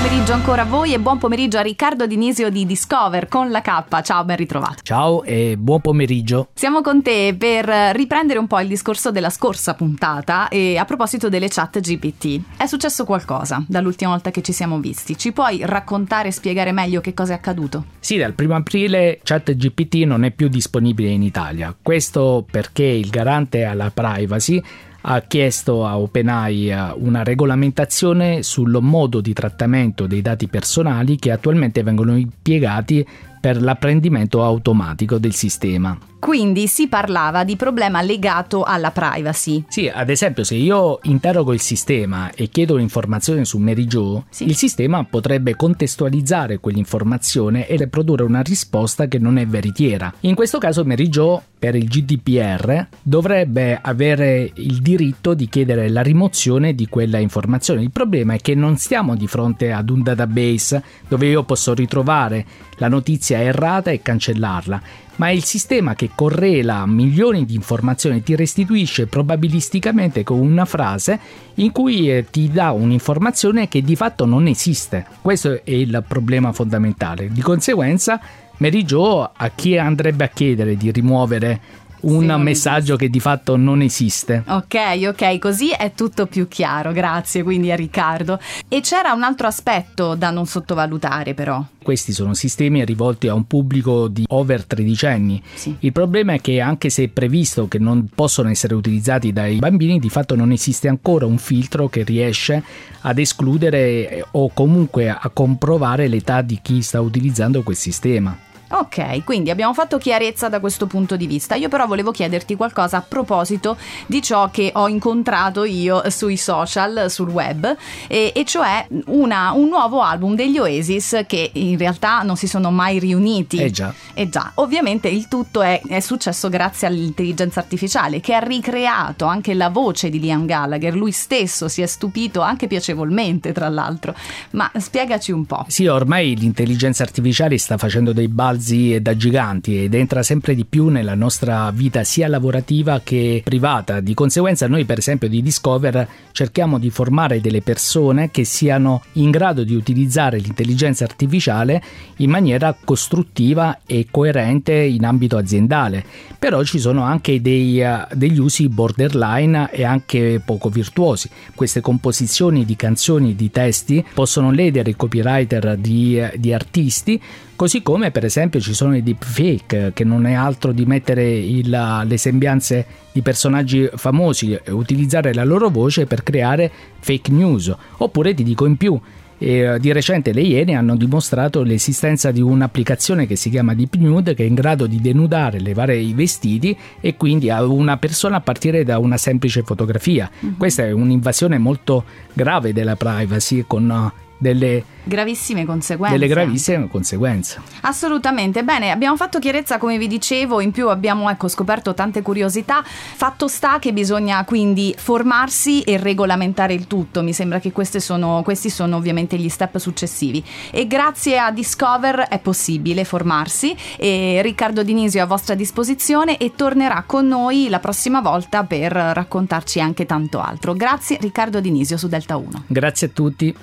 [0.00, 4.00] pomeriggio ancora a voi e buon pomeriggio a Riccardo Dinisio di Discover con la K.
[4.02, 4.76] Ciao, ben ritrovato.
[4.84, 6.50] Ciao e buon pomeriggio.
[6.54, 7.66] Siamo con te per
[7.96, 12.42] riprendere un po' il discorso della scorsa puntata e a proposito delle chat GPT.
[12.56, 15.18] È successo qualcosa dall'ultima volta che ci siamo visti.
[15.18, 17.86] Ci puoi raccontare e spiegare meglio che cosa è accaduto?
[17.98, 21.74] Sì, dal primo aprile chat GPT non è più disponibile in Italia.
[21.82, 24.62] Questo perché il garante alla privacy
[25.10, 31.30] ha chiesto a OpenAI eh, una regolamentazione sul modo di trattamento dei dati personali che
[31.30, 33.06] attualmente vengono impiegati
[33.40, 35.98] per l'apprendimento automatico del sistema.
[36.18, 39.64] Quindi si parlava di problema legato alla privacy.
[39.68, 44.44] Sì, ad esempio, se io interrogo il sistema e chiedo informazioni su Mary Jo, sì.
[44.44, 50.12] il sistema potrebbe contestualizzare quell'informazione e produrre una risposta che non è veritiera.
[50.20, 56.02] In questo caso Mary Jo, per il GDPR, dovrebbe avere il diritto di chiedere la
[56.02, 57.82] rimozione di quella informazione.
[57.82, 62.44] Il problema è che non stiamo di fronte ad un database dove io posso ritrovare
[62.78, 64.82] la notizia errata e cancellarla
[65.18, 71.18] ma è il sistema che correla milioni di informazioni, ti restituisce probabilisticamente con una frase
[71.54, 75.06] in cui eh, ti dà un'informazione che di fatto non esiste.
[75.20, 77.30] Questo è il problema fondamentale.
[77.32, 78.20] Di conseguenza,
[78.58, 81.60] Mary Jo a chi andrebbe a chiedere di rimuovere
[82.02, 84.42] un sì, messaggio che di fatto non esiste.
[84.46, 84.76] Ok,
[85.08, 88.38] ok, così è tutto più chiaro, grazie quindi a Riccardo.
[88.68, 91.64] E c'era un altro aspetto da non sottovalutare però.
[91.82, 95.42] Questi sono sistemi rivolti a un pubblico di over 13 anni.
[95.54, 95.74] Sì.
[95.80, 99.98] Il problema è che anche se è previsto che non possono essere utilizzati dai bambini,
[99.98, 102.62] di fatto non esiste ancora un filtro che riesce
[103.00, 108.36] ad escludere o comunque a comprovare l'età di chi sta utilizzando quel sistema.
[108.70, 111.54] Ok, quindi abbiamo fatto chiarezza da questo punto di vista.
[111.54, 117.10] Io però volevo chiederti qualcosa a proposito di ciò che ho incontrato io sui social,
[117.10, 122.36] sul web, e, e cioè una, un nuovo album degli Oasis che in realtà non
[122.36, 123.58] si sono mai riuniti.
[123.58, 123.94] Eh già.
[124.12, 124.52] Eh già.
[124.56, 130.10] Ovviamente il tutto è, è successo grazie all'intelligenza artificiale che ha ricreato anche la voce
[130.10, 130.94] di Liam Gallagher.
[130.94, 134.14] Lui stesso si è stupito anche piacevolmente, tra l'altro.
[134.50, 135.64] Ma spiegaci un po'.
[135.68, 140.64] Sì, ormai l'intelligenza artificiale sta facendo dei balzi balzi da giganti ed entra sempre di
[140.64, 144.00] più nella nostra vita sia lavorativa che privata.
[144.00, 149.30] Di conseguenza noi per esempio di Discover cerchiamo di formare delle persone che siano in
[149.30, 151.80] grado di utilizzare l'intelligenza artificiale
[152.16, 156.04] in maniera costruttiva e coerente in ambito aziendale.
[156.38, 161.28] Però ci sono anche dei, uh, degli usi borderline e anche poco virtuosi.
[161.54, 167.20] Queste composizioni di canzoni, di testi possono ledere i copywriter di, uh, di artisti
[167.58, 172.04] Così come per esempio ci sono i deepfake, che non è altro di mettere il,
[172.04, 176.70] le sembianze di personaggi famosi e utilizzare la loro voce per creare
[177.00, 177.74] fake news.
[177.96, 178.96] Oppure ti dico in più,
[179.38, 184.34] e di recente le Iene hanno dimostrato l'esistenza di un'applicazione che si chiama Deep Nude
[184.34, 188.40] che è in grado di denudare, levare i vestiti e quindi a una persona a
[188.40, 190.30] partire da una semplice fotografia.
[190.30, 190.56] Mm-hmm.
[190.56, 196.18] Questa è un'invasione molto grave della privacy con delle gravissime conseguenze.
[196.18, 197.60] Delle gravissime conseguenze.
[197.80, 198.62] Assolutamente.
[198.62, 202.82] Bene, abbiamo fatto chiarezza come vi dicevo, in più abbiamo ecco, scoperto tante curiosità.
[202.84, 207.22] Fatto sta che bisogna quindi formarsi e regolamentare il tutto.
[207.22, 210.44] Mi sembra che sono, questi sono ovviamente gli step successivi.
[210.70, 216.52] E grazie a Discover è possibile formarsi e Riccardo Dinisio è a vostra disposizione e
[216.54, 220.74] tornerà con noi la prossima volta per raccontarci anche tanto altro.
[220.74, 222.64] Grazie Riccardo Dinisio su Delta 1.
[222.66, 223.56] Grazie a tutti.